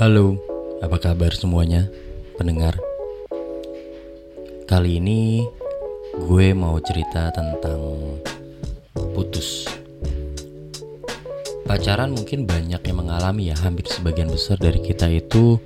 [0.00, 0.40] Halo,
[0.80, 1.84] apa kabar semuanya,
[2.40, 2.72] pendengar?
[4.64, 5.44] Kali ini
[6.16, 8.16] gue mau cerita tentang
[9.12, 9.68] putus.
[11.68, 15.60] Pacaran mungkin banyak yang mengalami ya, hampir sebagian besar dari kita itu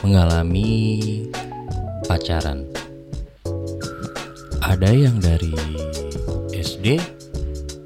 [0.00, 0.80] mengalami
[2.08, 2.72] pacaran.
[4.64, 5.52] Ada yang dari
[6.56, 6.96] SD,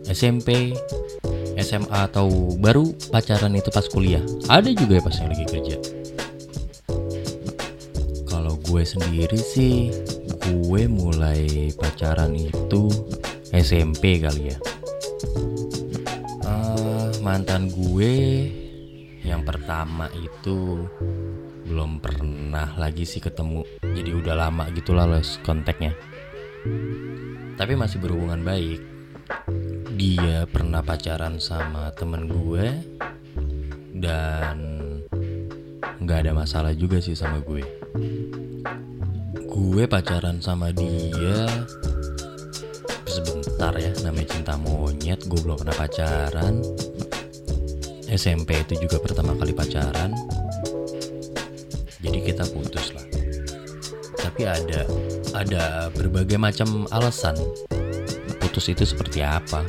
[0.07, 0.79] SMP,
[1.59, 4.23] SMA atau baru pacaran itu pas kuliah.
[4.51, 5.77] Ada juga ya pas yang lagi kerja.
[8.27, 9.95] Kalau gue sendiri sih,
[10.43, 12.91] gue mulai pacaran itu
[13.55, 14.59] SMP kali ya.
[16.43, 18.15] Uh, mantan gue
[19.23, 20.85] yang pertama itu
[21.65, 23.65] belum pernah lagi sih ketemu.
[23.81, 25.95] Jadi udah lama gitu lah los kontaknya.
[27.55, 28.95] Tapi masih berhubungan baik
[30.05, 32.77] dia pernah pacaran sama temen gue
[33.97, 34.57] dan
[35.97, 37.65] nggak ada masalah juga sih sama gue.
[39.49, 41.49] Gue pacaran sama dia
[43.09, 46.61] sebentar ya namanya cinta monyet gue belum pernah pacaran.
[48.05, 50.13] SMP itu juga pertama kali pacaran.
[52.05, 53.09] Jadi kita putus lah.
[54.21, 54.85] Tapi ada
[55.33, 57.41] ada berbagai macam alasan
[58.55, 59.65] putus itu seperti apa.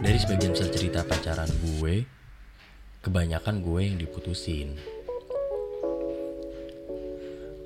[0.00, 2.08] Dari sebagian besar cerita pacaran gue,
[3.04, 4.72] kebanyakan gue yang diputusin.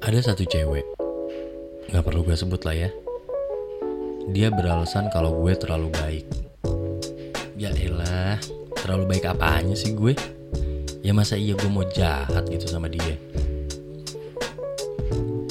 [0.02, 0.82] Ada satu cewek,
[1.94, 2.90] gak perlu gue sebut lah ya.
[4.34, 6.26] Dia beralasan kalau gue terlalu baik.
[7.54, 8.42] Ya elah,
[8.82, 10.18] terlalu baik apanya sih gue?
[11.06, 13.14] Ya masa iya gue mau jahat gitu sama dia?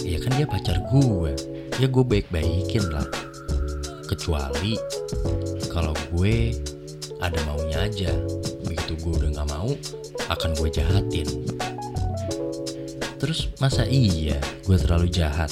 [0.04, 1.32] Ya kan dia pacar gue,
[1.80, 3.08] ya gue baik-baikin lah
[4.14, 4.78] kecuali
[5.74, 6.54] kalau gue
[7.18, 8.14] ada maunya aja.
[8.64, 9.74] Begitu gue udah nggak mau
[10.30, 11.28] akan gue jahatin.
[13.18, 15.50] Terus masa iya gue terlalu jahat?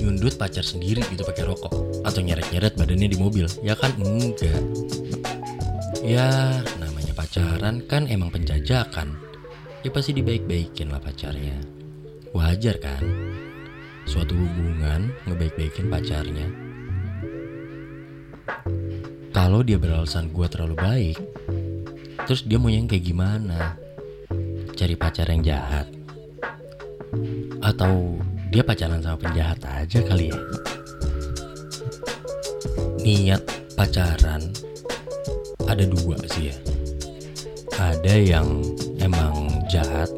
[0.00, 2.02] Nyundut pacar sendiri gitu pakai rokok.
[2.08, 3.44] Atau nyeret-nyeret badannya di mobil.
[3.60, 3.92] Ya kan?
[4.00, 4.62] Enggak.
[6.00, 9.20] Ya namanya pacaran kan emang penjajakan.
[9.84, 11.60] Ya pasti dibaik-baikin lah pacarnya.
[12.32, 13.04] Wajar kan?
[14.08, 16.67] Suatu hubungan ngebaik-baikin pacarnya.
[19.32, 21.18] Kalau dia beralasan gue terlalu baik,
[22.26, 23.76] terus dia mau yang kayak gimana?
[24.74, 25.86] Cari pacar yang jahat?
[27.64, 30.38] Atau dia pacaran sama penjahat aja kali ya?
[33.04, 33.42] Niat
[33.78, 34.52] pacaran
[35.68, 36.56] ada dua sih ya.
[37.78, 38.64] Ada yang
[38.98, 40.10] emang jahat,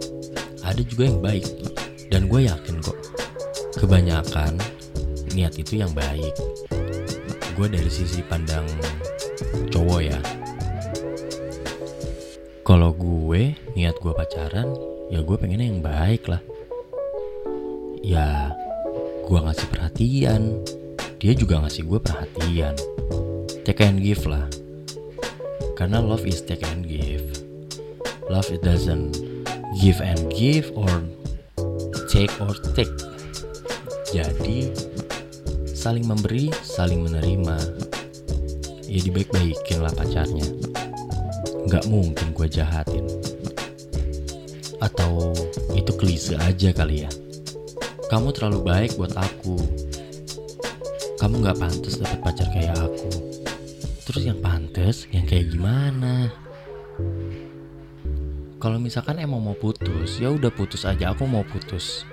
[0.65, 1.47] ada juga yang baik.
[2.11, 2.99] Dan gue yakin kok
[3.79, 4.59] kebanyakan
[5.31, 6.35] niat itu yang baik
[7.61, 8.65] gue dari sisi pandang
[9.69, 10.17] cowok ya.
[12.65, 14.73] Kalau gue niat gue pacaran
[15.13, 16.41] ya gue pengennya yang baik lah.
[18.01, 18.57] Ya
[19.29, 20.65] gue ngasih perhatian.
[21.21, 22.81] Dia juga ngasih gue perhatian.
[23.69, 24.49] Take and give lah.
[25.77, 27.29] Karena love is take and give.
[28.33, 29.21] Love it doesn't
[29.77, 30.89] give and give or
[32.09, 32.89] take or take.
[34.09, 34.73] Jadi
[35.81, 37.57] saling memberi, saling menerima.
[38.85, 40.45] Ya dibaik-baikin lah pacarnya.
[41.73, 43.09] Gak mungkin gue jahatin.
[44.77, 45.33] Atau
[45.73, 47.11] itu klise aja kali ya.
[48.13, 49.57] Kamu terlalu baik buat aku.
[51.17, 53.41] Kamu gak pantas dapet pacar kayak aku.
[54.05, 56.29] Terus yang pantas, yang kayak gimana?
[58.61, 61.17] Kalau misalkan emang mau putus, ya udah putus aja.
[61.17, 62.05] Aku mau putus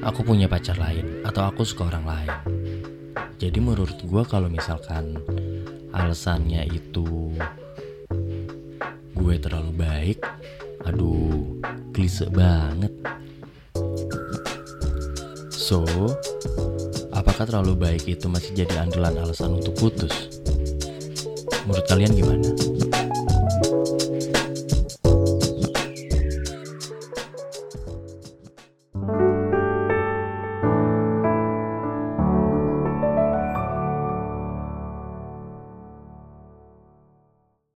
[0.00, 2.59] aku punya pacar lain atau aku suka orang lain.
[3.40, 5.16] Jadi menurut gue kalau misalkan
[5.96, 7.32] alasannya itu
[9.16, 10.20] gue terlalu baik,
[10.84, 11.56] aduh
[11.96, 12.92] klise banget.
[15.48, 15.88] So,
[17.16, 20.12] apakah terlalu baik itu masih jadi andalan alasan untuk putus?
[21.64, 22.44] Menurut kalian gimana?